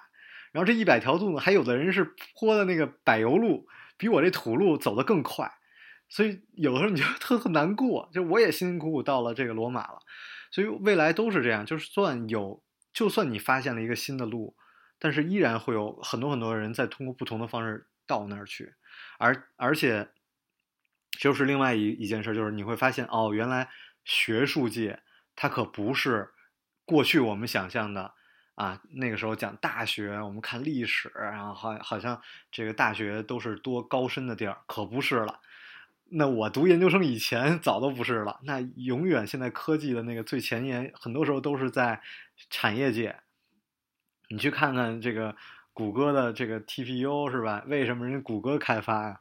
[0.52, 3.66] 然后这一百条路呢，还有的人是坡的那个柏油路，
[3.96, 5.50] 比我这土路走得更快，
[6.08, 8.10] 所以有的时候你就 特特难过。
[8.12, 9.98] 就我也辛辛苦苦到了这个罗马了，
[10.50, 14.56] 所以未来都是这样，就是算有，就算你发现了一个新的路，
[14.98, 18.74] 但是依然会有很多很多人在通过不同的方式到那儿去，
[19.18, 20.08] 而而且。
[21.16, 23.68] 就是另外一一件事，就是你会发现哦，原来
[24.04, 25.00] 学术界
[25.34, 26.30] 它可不是
[26.84, 28.12] 过去我们想象的
[28.54, 28.80] 啊。
[28.90, 32.20] 那个时候讲大学，我们看历史，然后好好像
[32.52, 35.40] 这个大学都是多高深的地儿，可不是了。
[36.10, 38.38] 那我读研究生以前 早都不是了。
[38.44, 42.00] 那永远现在科技的那个最前沿，很多时候都是在
[42.50, 43.16] 产业界。
[44.28, 45.34] 你去看看这个
[45.72, 47.64] 谷歌的这个 TPU 是吧？
[47.66, 49.20] 为什么人家谷歌开发呀？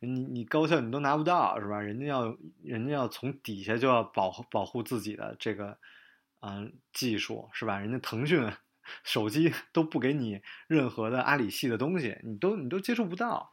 [0.00, 1.80] 你你高校你都拿不到是吧？
[1.80, 5.78] 人家要人家要从底下就要保护保护自己的这个，
[6.40, 7.78] 嗯，技术是吧？
[7.78, 8.52] 人家腾讯
[9.02, 13.52] 手机都不给你任何的阿里系的东西，你都你都接触不到。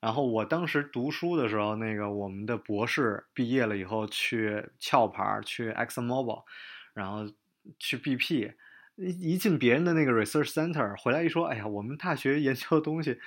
[0.00, 6.42] 然后我当时读书的时候，那个我们的博士毕业了以后去壳牌去 Exxon Mobil，
[6.92, 7.26] 然后
[7.78, 8.52] 去 BP，
[8.96, 13.18] 一进别人的那个 research center 回来一说，哎呀，我们大学研究的东西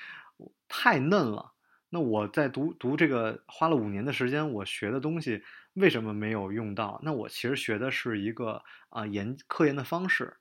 [0.67, 1.53] 太嫩了。
[1.89, 5.41] 那我在读读这个花了五年的时间，我学的东西
[5.73, 6.99] 为什么没有用到？
[7.03, 10.37] 那我其实学的是一个啊研科研的方式，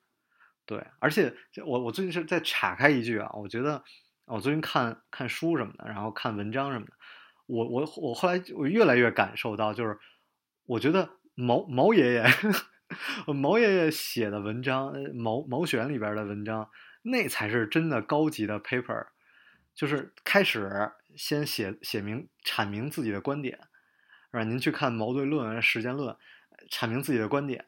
[0.65, 1.33] 对，而且
[1.65, 3.85] 我我最近是在岔开一句啊，我觉得
[4.25, 6.93] 我最近看看书什么的，然后看文章什么的，
[7.47, 9.97] 我我我后来我越来越感受到，就是
[10.65, 12.25] 我觉得毛毛爷爷
[13.33, 16.69] 毛爷爷写的文章，毛毛选里边的文章，
[17.03, 19.07] 那才是真的高级的 paper。
[19.77, 23.59] 就是开始先写写明阐明自己的观点，
[24.33, 24.43] 是吧？
[24.43, 26.17] 您去看矛盾论、实践论，
[26.71, 27.63] 阐明自己的观点，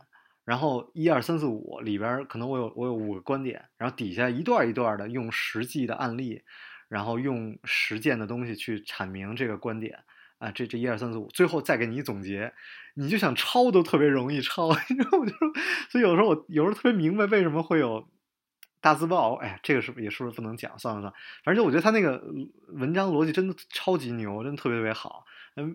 [0.44, 6.42] 然后一二三四五里边可能我有我有五个观点，然后底下一段一段的用实际的案例，
[6.88, 10.02] 然后用实践的东西去阐明这个观点
[10.38, 12.54] 啊，这这一二三四五，最后再给你总结，
[12.94, 15.26] 你就想抄都特别容易抄， 你知道吗？
[15.26, 15.34] 就
[15.90, 18.08] 所以有时候我有时候特别明白为什么会有。
[18.80, 20.78] 大字报，哎呀，这个是不是也是不是不能讲？
[20.78, 22.22] 算了算了，反正就我觉得他那个
[22.68, 25.24] 文章逻辑真的超级牛，真的特别特别好。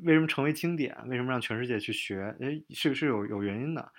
[0.03, 0.97] 为什么成为经典？
[1.07, 2.35] 为什么让全世界去学？
[2.39, 3.91] 哎，是是有有原因的。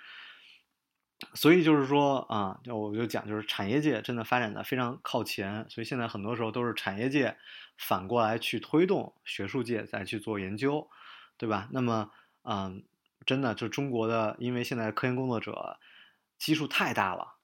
[1.33, 7.37] 所以就是说啊，就我就讲，就是产业界真的发展的非常靠前，所以现在很多时候都是产业界
[7.77, 10.89] 反过来去推动学术界再去做研究，
[11.37, 11.69] 对吧？
[11.71, 12.09] 那么，
[12.43, 12.83] 嗯，
[13.25, 15.77] 真的就中国的，因为现在科研工作者
[16.37, 17.35] 基数太大了。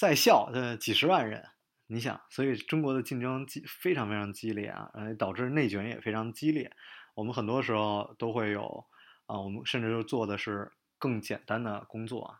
[0.00, 1.46] 在校的几十万人，
[1.86, 6.72] 你想，所以中国的竞争激非常非常激烈啊，呃，导致内卷也非常激烈。
[7.14, 8.86] 我们很多时候都会有
[9.26, 12.38] 啊，我们甚至就做的是更简单的工作。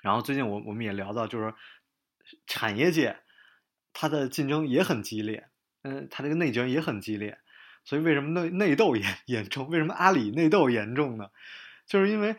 [0.00, 1.54] 然后最近我我们也聊到，就是
[2.46, 3.18] 产业界
[3.92, 5.50] 它的竞争也很激烈，
[5.82, 7.38] 嗯，它这个内卷也很激烈。
[7.84, 9.68] 所以为什么内内斗严 严重？
[9.68, 11.28] 为什么阿里内斗严重呢？
[11.86, 12.34] 就是因为。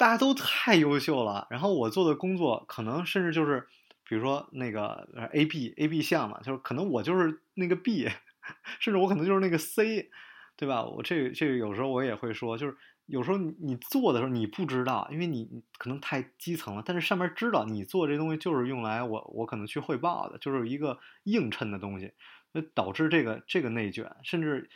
[0.00, 3.68] 大家都太优秀了，然后我做的工作可能甚至就是，
[4.02, 8.08] 比如说那个 A B A B 项嘛，就是可能我就是那个 B，
[8.80, 10.10] 甚至我可能就是那个 C，
[10.56, 10.82] 对吧？
[10.86, 22.14] 我这这个有时候我也会说，就是有时候你你做的时候你不知道，因为你可能太基层了，但是上面知道你做这东西就是用来我我可能去汇报的，就是一个映衬的东西，
[22.52, 24.70] 那导致这个这个内卷，甚至。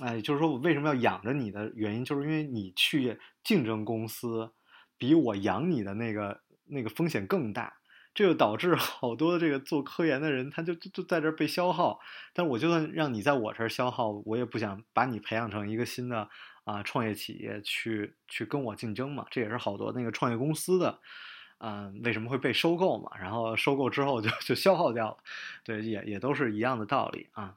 [0.00, 4.52] 哎，就是说我为什么要养着你的原因，就是因为你去竞争公司，
[4.98, 7.76] 比我养你的那个那个风险更大，
[8.14, 11.98] 这就导致好多这个做科研的人，他就就在这被消耗。
[12.32, 16.28] 但我就算让你在我这儿消耗，我也不想把你培养成一个新的
[16.64, 19.26] 啊创业企业去去跟我竞争嘛。
[19.30, 21.00] 这也是好多那个创业公司的，
[21.58, 23.10] 嗯，为什么会被收购嘛？
[23.18, 25.16] 然后收购之后就就消耗掉了，
[25.64, 27.56] 对，也也都是一样的道理啊。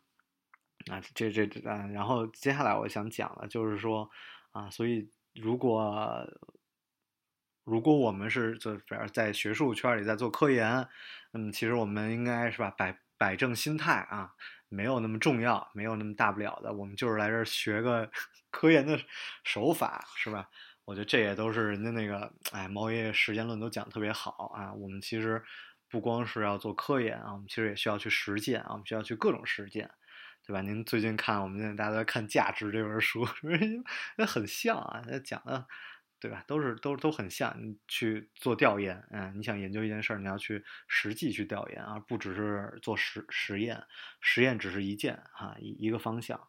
[0.91, 4.08] 啊，这这这，嗯，然后接下来我想讲的，就是说，
[4.52, 6.26] 啊，所以如果
[7.63, 10.88] 如果我们是就反而在学术圈里在做科研，
[11.34, 14.32] 嗯，其实我们应该是吧，摆摆正心态啊，
[14.69, 18.10] 没有那么重要，没有那么大不了的，我们就是来这儿学个
[18.52, 19.00] 科研的
[19.43, 20.48] 手法，是吧？
[20.86, 24.71] 我觉得这也都是人家那个，哎，毛爷爷时间论都讲特别好啊。
[24.74, 25.43] 我们其实
[25.89, 29.89] 不光是要做科研啊，我们其实也需要去实践啊，我们需要去各种实践。
[30.46, 30.62] 对吧？
[30.62, 33.28] 您最近看我们现在大家都在看《价值》这本书，
[34.18, 35.66] 那很像啊，那讲的，
[36.20, 36.44] 对吧？
[36.48, 37.56] 都是都都很像。
[37.60, 43.84] 你去做调研，嗯，你想研究一件事儿，你要去实际去调研，而不只是做实实验。
[44.22, 46.40] 实验只是一件啊，一一个方向。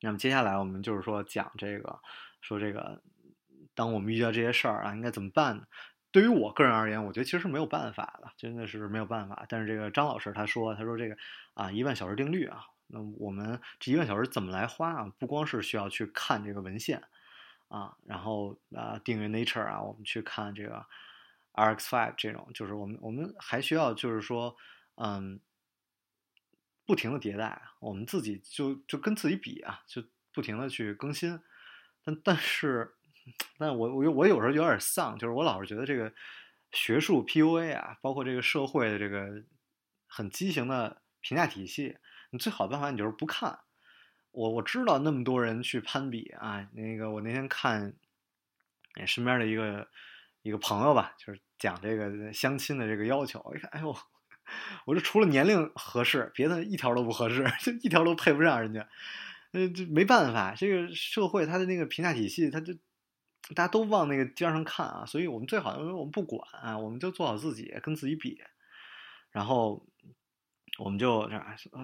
[0.00, 1.98] 那么接下来我们就是说讲这个，
[2.40, 3.02] 说这个，
[3.74, 5.64] 当我们遇到这些事儿啊，应该怎么办呢？
[6.12, 9.44] 对于我个人而言，我觉得其实是没有办法的，真的是没有办法。
[9.48, 11.16] 但是这个张老师他说，他说这个
[11.54, 15.12] 啊一万小时定律啊，那我们这一万小时怎么来花啊？
[15.18, 17.02] 不光是需要去看这个文献
[17.68, 20.86] 啊，然后啊订阅 Nature 啊，我们去看这个
[21.52, 24.56] RX Five 这种，就是我们我们还需要就是说
[24.96, 25.40] 嗯。
[26.86, 31.40] 不停的迭代，我们自己就就跟自己比啊，就不停的去更新。
[32.04, 32.94] 但但是，
[33.56, 36.12] 但我我我有时候有点丧，就是我老是觉得这个
[36.72, 39.42] 学术 PUA 啊，包括这个社会的这个
[40.06, 41.96] 很畸形的评价体系，
[42.38, 43.58] 最好的办法你就是不看。
[44.30, 47.94] 我我知道那么多人去攀比啊，那个我那天看，
[48.94, 49.88] 哎身边的一个
[50.42, 53.96] 一个朋友吧，就是讲这个相亲的这个要求，我一看，哎呦。
[54.84, 58.86] 我说除了年龄合适，别的一条都不合适， 就一条都配不上人家。
[59.52, 62.74] 呃，这没办法，这个社会它的那个评价体系，它就
[63.54, 65.06] 大家都往那个尖上看啊。
[65.06, 68.38] 所以我们最好，我们不管啊，我们就做好自己，跟自己比。
[69.30, 69.86] 然后
[70.78, 71.30] 我们就，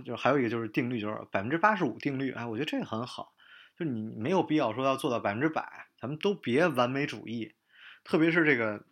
[0.04, 2.32] 就还有一个就是定律，就是百分之八十五定律。
[2.32, 3.32] 哎，我觉得这个很好，
[3.78, 7.54] 就你没有必要说要做到百分之百，咱们都别完美主义。
[8.02, 8.82] 特别是这个，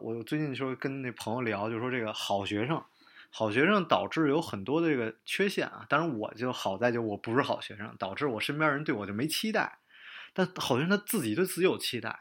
[0.00, 2.82] 我最近说跟那朋友聊，就说这个好学生。
[3.36, 9.78] 好学生导致有很多的这个缺陷啊，当然我就好在就我不是好学生，导致我身边人对我就没期待。
[10.32, 12.16] 但好学生他自己对自己有期待，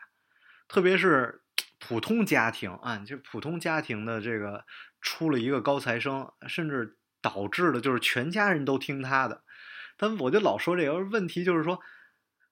[0.68, 1.44] 特别是
[1.78, 4.66] 普通家庭啊，就普通家庭的这个
[5.02, 9.42] 出了一个高材生，甚至导致的就是全家人都听他的。
[9.98, 11.80] 但我就老说这个问题，就是说，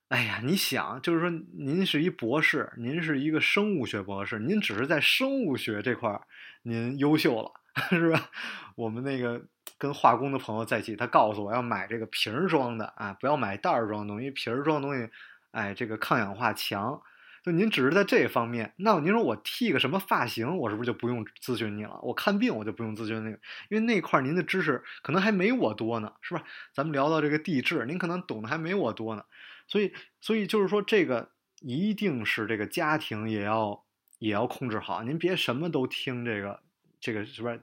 [0.08, 6.20] 哎呀，你想，就是说您是一博士，您是一个生物学博士，您只是在生物学这块
[6.64, 7.52] 您优秀了。
[7.92, 8.30] 是吧？
[8.76, 9.42] 我们那个
[9.78, 15.10] 跟化工的朋友在一起，他告诉我要买这个瓶装的啊，不要买袋装的东西，瓶装的东西，
[15.52, 17.02] 哎，这个抗氧化强。
[17.44, 22.00] 就您只是在这方面，那您说我剃个什么发型，我是不是就不用咨询你了？
[22.04, 26.44] 我看病我就不用咨询那个，因为那块您的知识可能还没我多呢，是吧？
[26.74, 29.26] 咱们聊到这个地质，您可能懂得还没我多呢，
[29.68, 33.84] 所以，所以就是说这个一定是这个家庭也要
[34.20, 36.62] 也要控制好，您别什么都听这个。
[37.04, 37.60] 这个是不是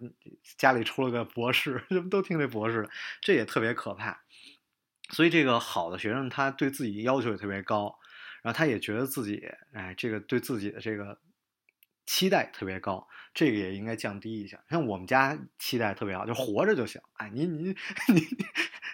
[0.56, 2.88] 家里出了个博士， 什么都听这博士，
[3.20, 4.20] 这也特别可怕。
[5.10, 8.00] 所以这个好的学生，他对自己要求也特别高，
[8.42, 11.18] 然后他也觉得自己，哎，这个对自己的这个
[12.06, 14.58] 期待特别高，这个也应该降低一下。
[14.68, 17.76] 像我们家期待特别好，就活着就行，哎，您您
[18.08, 18.24] 您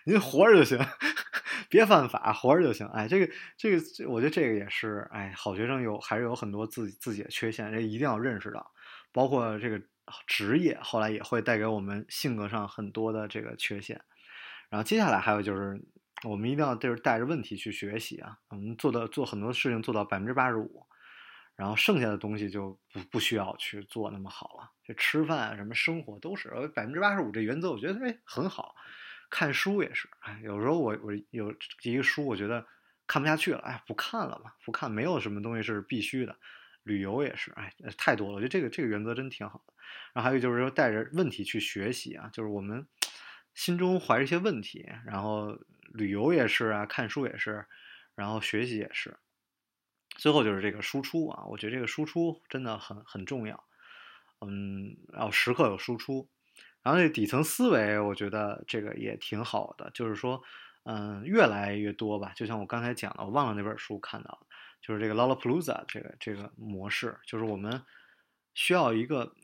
[0.04, 0.78] 您活着就行，
[1.70, 2.86] 别犯法，活着就行。
[2.88, 8.72] 哎，这个这个，我觉得这个也是，哎，好学生有还是有很多自己自己的缺陷，这一定要认识到，
[9.12, 9.80] 包括这个。
[10.26, 13.98] 职业后来也会带给我们性格上很多的这个缺陷，
[14.68, 15.82] 然后接下来还有就是，
[16.24, 20.86] 我们一定要就是带着问题去学习啊，我们做的做很多事情做到百分之八十五，
[21.54, 28.74] 然后剩下的东西就不不需要去做那么好了，就吃饭啊什么生活都是百分之八十五这原则，我觉得哎很好，
[29.30, 30.08] 看书也是，
[30.42, 32.66] 有时候我我有一个书我觉得
[33.06, 36.36] 看不下去了，哎不看了吧，不看没有什么东西是必须的。
[36.84, 38.34] 旅游也是，哎，太多了。
[38.34, 39.72] 我觉得这个这个原则真挺好的。
[40.12, 42.86] 然后还有就是说，带着问题去学习啊，就是我们
[43.54, 45.58] 心中怀着一些问题，然后
[45.92, 47.66] 旅游也是啊，看书也是，
[48.14, 49.16] 然后学习也是。
[50.16, 53.64] 最后就是这个输出啊，我觉得这个输出真的很很重要。
[54.40, 56.28] 嗯，要时刻有输出。
[56.82, 60.42] 然后这底层思维，我觉得这个也挺好的，就是说，
[60.84, 62.32] 嗯，越来越多吧。
[62.36, 64.46] 就像我刚才讲的，我忘了那本书看到的。
[64.82, 67.82] 就是这个 Lollapalooza 这个这个模式，就是我们
[68.52, 69.34] 需要一个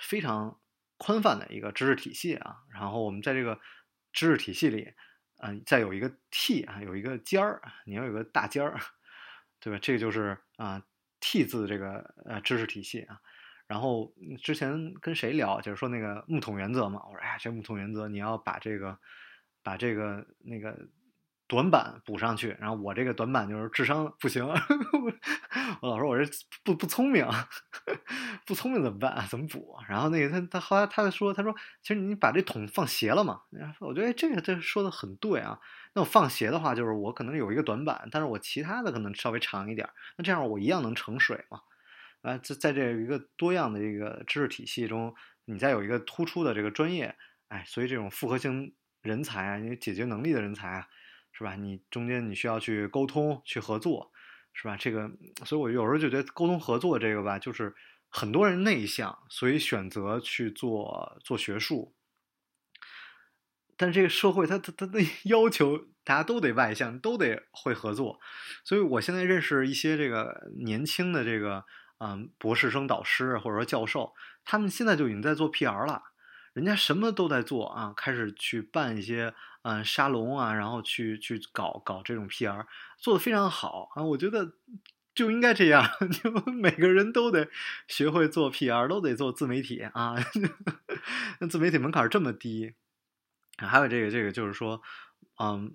[0.00, 0.58] 非常
[0.96, 3.60] 宽泛的一个知识体系啊，然后我们在这个
[4.12, 4.92] 知识体系里，
[5.38, 8.78] 嗯，再有一个 T 啊，有一个尖儿，你要有个大尖儿，
[9.60, 9.78] 对吧？
[9.80, 10.82] 这个就是啊
[11.20, 13.20] T 字这个呃知识体系啊。
[13.66, 18.98] 然后之前跟谁聊，就是说那个木桶原则嘛，我说哎呀，这木桶原则你要把这个
[19.62, 20.88] 把这个那个。
[21.48, 24.46] 短板补上去，然后我这个短板就是智商不行，
[25.80, 26.30] 我老说我这
[26.62, 27.26] 不不聪明，
[28.46, 29.26] 不聪明怎么办？
[29.28, 29.74] 怎么补？
[29.88, 33.40] 然后那个他他后来他在说，他说其实你把这桶放斜了嘛，
[33.80, 35.58] 我觉得这个这说的很对啊。
[35.94, 39.88] 那我放斜的话，就是我可能有一个短板，但是我其他的可能稍微长一点，
[40.18, 41.60] 那这样我一样能盛水嘛。
[42.20, 45.14] 啊，在在这一个多样的这个知识体系中，
[45.46, 47.16] 你再有一个突出的这个专业，
[47.48, 50.86] 哎，所以这种复合型人才啊，你解决能力的人才啊。
[51.32, 51.54] 是吧？
[51.54, 54.10] 你中间你需要去沟通、去合作，
[54.52, 54.76] 是吧？
[54.76, 55.10] 这个，
[55.44, 57.74] 所以我有时候就觉得沟通合作这个吧，就是
[58.08, 61.94] 很多人内向，所以选择去做做学术。
[63.76, 68.18] 但这个社会，它它它的 要求，大家都得外向，都得会合作。
[68.64, 71.64] 所以我现在认识一些这个年轻的这个
[71.98, 74.12] 嗯博士生导师或者说教授，
[74.44, 76.02] 他们现在就已经在做 PR 了，
[76.58, 79.32] 人家什么都在做啊，开始去办一些
[79.62, 82.66] 嗯沙龙啊，然后去去搞搞这种 PR，
[82.98, 84.52] 做的非常好啊，我觉得
[85.14, 87.48] 就应该这样， 就每个人都得
[87.86, 90.16] 学会做 PR，都得做自媒体啊，
[91.40, 92.74] 那自媒体门槛这么低，
[93.56, 94.82] 还有这个这个就是说，
[95.38, 95.74] 嗯。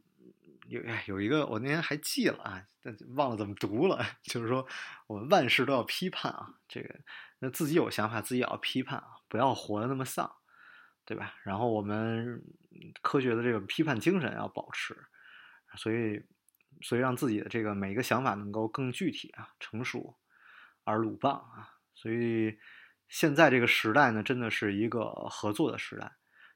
[0.70, 4.04] 有，有一个我那天还记了啊，但忘了怎么读了。
[4.24, 4.66] 就是说，
[5.08, 6.96] 我们万事都要批判啊，这个
[7.40, 10.32] 那自己有想法，自己也要批判啊，不要活得那么丧，
[11.06, 11.36] 对吧？
[11.44, 12.42] 然后我们
[13.02, 14.96] 科学的这个批判精神要保持，
[15.76, 16.24] 所以
[16.82, 20.16] 所以让自己的这个每一个想法能够更具体啊、成熟
[20.84, 21.70] 而鲁棒啊。
[21.94, 22.58] 所以
[23.10, 26.12] 现在这个时代呢，真的是一个合作的时代。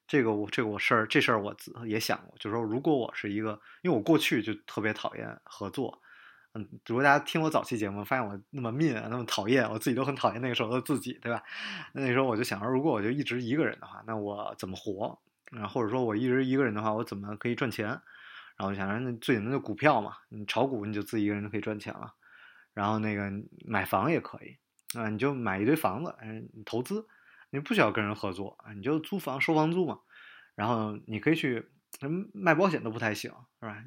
[0.08, 1.54] 这个我这个我事儿这事儿我
[1.86, 6.02] 也想过，就是说，如果我是一个，因为我过去就特别讨厌合作，
[6.54, 11.44] 嗯，如果大家听我早期节目，发现我那么 mean，那么讨厌，我自己都很讨厌那个时候的自己，对吧？
[11.94, 15.20] 那时候我就想说，如果我就一直一个人的话，那我怎么活？
[15.52, 17.88] 啊，或者说我一直一个人的话，我怎么可以赚钱？
[18.58, 22.14] 然后想说，那最简单的股票嘛，你炒股你就自己一个人就可以赚钱了。
[22.74, 23.32] 然后那个
[23.66, 24.58] 买房也可以
[24.98, 27.08] 啊，你就买一堆房子，嗯，投资。
[27.50, 30.00] 你不需要跟人合作啊，你就租房收房租嘛，
[30.54, 31.66] 然后你可以去
[32.34, 33.32] 卖保险都不太行，
[33.62, 33.86] 是吧？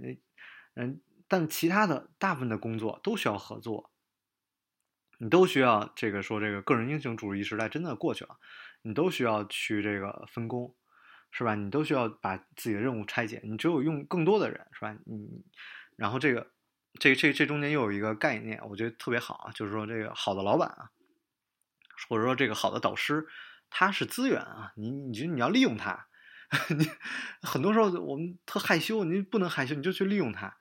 [0.77, 0.99] 嗯，
[1.31, 3.93] 但其他的大部分的工作都需要合作，
[5.19, 8.37] 你都需要这个说这个个人英雄主义时代真的过去了，
[8.83, 10.75] 你都需要去这个分工，
[11.31, 11.55] 是吧？
[11.55, 14.93] 你都需要把自己的任务拆解，你只有用更多的人，是吧？
[15.07, 15.45] 你
[15.97, 16.51] 然后这个
[16.99, 20.91] 这这这中间又有一个概念，我觉得特别好啊，就是说这个好的老板啊，
[22.09, 23.29] 或者说这个好的导师。
[23.73, 26.09] 他是资源啊，你你觉得你要利用他，
[26.77, 26.91] 你
[27.41, 30.59] 很多时候我们特害羞，你不能害羞，你就去利用它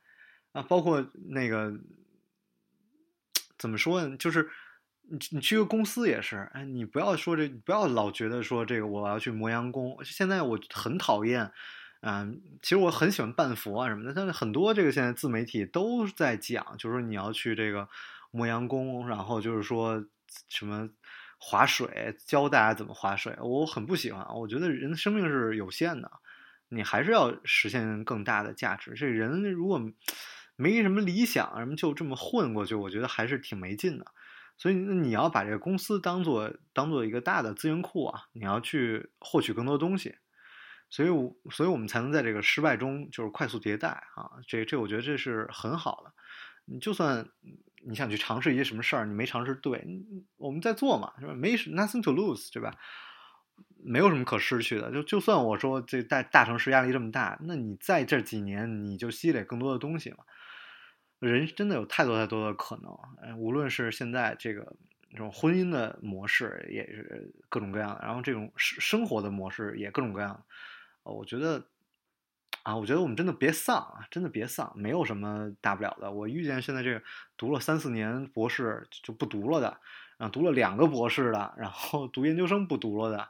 [0.51, 0.61] 啊。
[0.63, 1.73] 包括那个
[3.57, 4.15] 怎么说呢？
[4.17, 4.49] 就是
[5.03, 9.97] 你你去个公司也是，哎，你不要说这，不要老觉得说这个我要去磨洋工。
[10.03, 11.51] 现在我很讨厌，
[12.01, 17.87] 嗯，其实我很喜欢半佛啊什么的，但是很多这个现在自媒体都在讲，就是说你要去这个
[18.31, 20.05] 磨洋工，然后就是说
[20.47, 20.89] 什么。
[21.41, 24.27] 划水，教大家怎么划水，我很不喜欢。
[24.35, 26.11] 我觉得人的生命是有限的，
[26.67, 28.91] 你还是要实现更大的价值。
[28.93, 29.81] 这人如果
[30.59, 34.05] 没什么理想，什么就这么混过去，我觉得还是挺没劲的。
[34.57, 40.17] 所以，那你要把这个公司当做当做一个大的资源库啊，你要去获取更多东西。
[40.89, 41.09] 所以，
[41.49, 44.29] 所以我们才能在这个失败中就是快速迭代啊。
[44.47, 46.13] 这这，我觉得这是很好的。
[46.65, 47.29] 你就算。
[47.81, 49.87] 你想去尝试一些什么事儿，你没尝试对，
[50.35, 51.33] 我们在做嘛，是吧？
[51.33, 52.75] 没 nothing to lose，对吧？
[53.81, 54.91] 没有什么可失去的。
[54.91, 60.17] 就就算我说这大大城市压力这么大，那你在这几年你就积累更多的东西嘛。
[61.19, 64.75] 人真的有太多太多的可能，无论是现在这个
[65.11, 70.43] 这种婚姻的模式，也是各种各样的，然后这种生活的模式也各种各样。
[71.03, 71.67] 我觉得。
[72.63, 76.11] 啊，我觉得我们真的别丧啊，真的别丧，没有什么大不了的。
[76.11, 77.01] 我遇见现在这个
[77.37, 79.79] 读了三四年博士就不读了的，
[80.17, 83.29] 然后读了两个博士的，然后读研究生不读了的，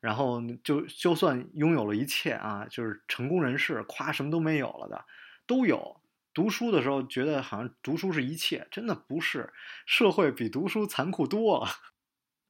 [0.00, 5.04] 然后就就算拥有了一切啊，就是成功人士，夸什么都没有了的，
[5.46, 6.00] 都有。
[6.32, 9.52] 读书的时候觉得好像读书是一切，真的不是，
[9.86, 11.68] 社会比读书残酷多了。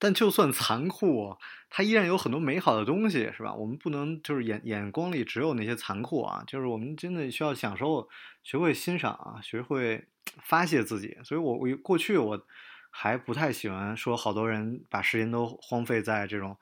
[0.02, 1.36] 但就算残酷，
[1.68, 3.52] 它依然有很多美好的东西，是吧？
[3.52, 8.08] 我们不能就是眼眼光里只有那些残酷啊，就是我们真的需要享受，
[8.42, 10.06] 学会欣赏啊，学会
[10.42, 11.18] 发泄自己。
[11.22, 12.46] 所以我我过去我
[12.88, 16.56] 还不太喜欢说，好多人把时间都荒废在这种，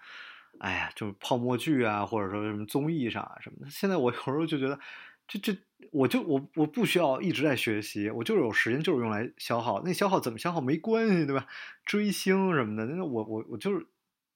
[0.59, 3.71] 哎呀，就泡沫剧啊，或者说什么综艺上啊什么的。
[3.71, 4.81] 现在我有时候就觉得。
[5.29, 5.59] 这这，
[5.93, 9.83] 我就我我不需要一直在学习，我就是有时间就是用来消耗。
[9.85, 11.47] 那消耗怎么消耗没关系，对吧？
[11.85, 13.87] 追星什么的，那我我我就是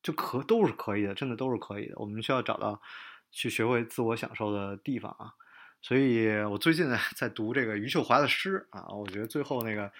[0.03, 1.95] 就可都是可以的，真的都是可以的。
[1.97, 2.83] 我们需要找到
[3.31, 5.33] 去学会自我享受的地方啊。
[5.81, 9.91] 所以我最近呢在读这个余秀华的诗啊，我觉得最后那个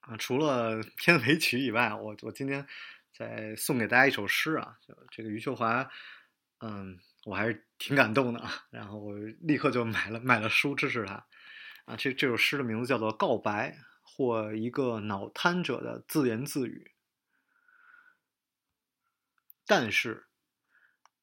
[0.00, 2.66] 啊，除了片尾曲以外，我我今天
[3.16, 5.90] 再送给大家一首诗啊，就这个余秀华，
[6.60, 6.98] 嗯。
[7.28, 11.26] 我还是挺感动的啊，然后我立刻就买了买了书支持他，
[11.84, 16.92] 啊，这这首诗的名字叫做《告白》或一个脑瘫者的自言自语。
[19.66, 20.28] 但是，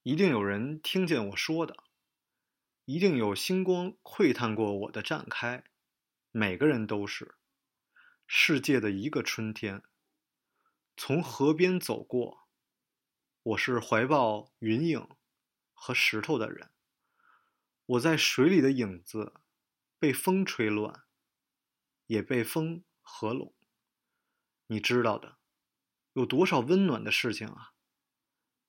[0.04, 1.76] 一定有人听见我说的，
[2.86, 5.64] 一定有星光窥探过我的绽开，
[6.30, 7.34] 每个人都是
[8.28, 9.82] 世界的一个春天。
[10.96, 12.48] 从河边走过，
[13.42, 15.08] 我是怀抱云影。
[15.76, 16.72] 和石头的人，
[17.86, 19.36] 我在水里的影子，
[20.00, 21.04] 被风吹乱，
[22.08, 23.54] 也被风合拢。
[24.66, 25.38] 你知道的，
[26.14, 27.74] 有多少温暖的事情啊！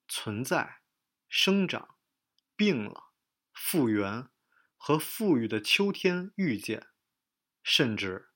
[0.07, 0.83] 存在、
[1.29, 1.97] 生长、
[2.55, 3.13] 病了、
[3.55, 4.29] 复原
[4.77, 6.89] 和富裕的秋天遇见，
[7.63, 8.29] 甚至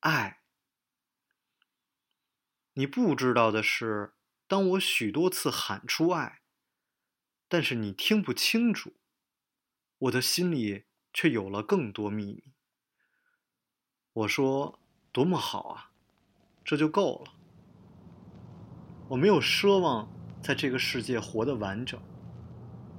[0.00, 0.42] 爱。
[2.74, 4.14] 你不知道的是，
[4.46, 6.42] 当我许多次喊出爱，
[7.48, 8.92] 但是你听不清楚，
[9.98, 12.52] 我的心里却有了更多秘密。
[14.12, 14.78] 我说
[15.12, 15.90] ：“多么好啊，
[16.64, 17.32] 这就够了。”
[19.08, 20.08] 我没有奢望
[20.42, 22.00] 在这个世界活得完整，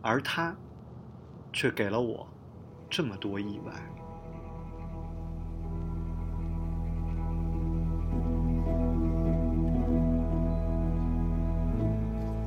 [0.01, 0.55] 而他
[1.51, 2.25] 却给了我
[2.89, 3.73] 这么多意外。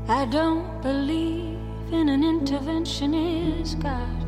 [0.09, 1.50] I don't believe
[1.93, 4.27] in an intervention is God.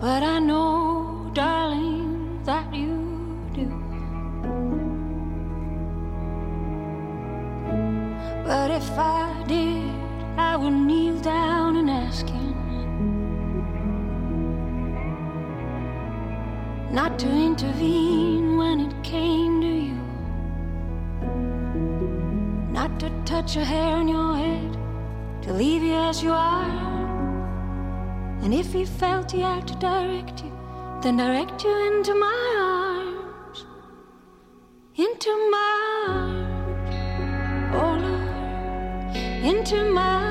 [0.00, 3.66] But I know, darling, that you do.
[8.44, 9.90] But if I did,
[10.38, 12.54] I would kneel down and ask him
[16.94, 19.53] not to intervene when it came
[22.98, 24.72] to touch a hair on your head,
[25.42, 26.94] to leave you as you are.
[28.42, 30.52] And if he felt he had to direct you,
[31.02, 33.66] then direct you into my arms,
[34.96, 36.94] into my arms,
[37.74, 40.23] oh Lord, into my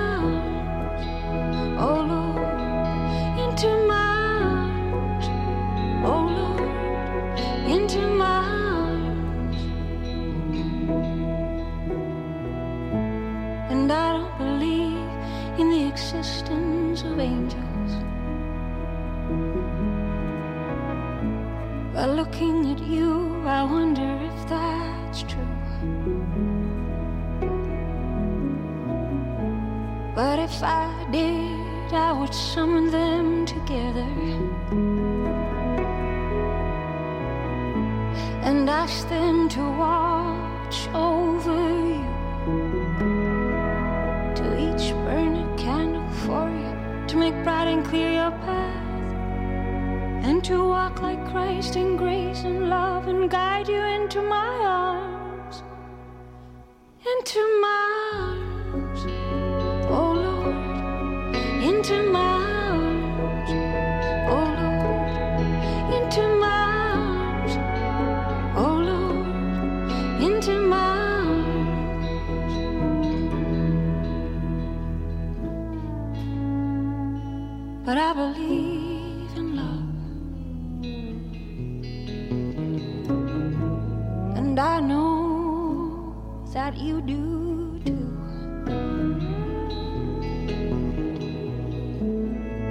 [84.54, 86.14] And I know
[86.54, 88.18] that you do too.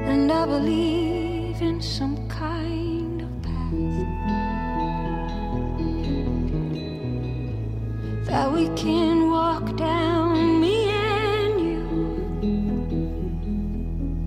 [0.07, 3.73] And I believe in some kind of path
[8.27, 11.83] that we can walk down, me and you.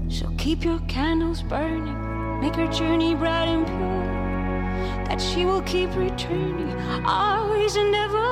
[0.10, 3.94] So keep your candles burning, make our journey bright and pure
[5.36, 6.79] she will keep returning.
[7.05, 8.24] Always and evermore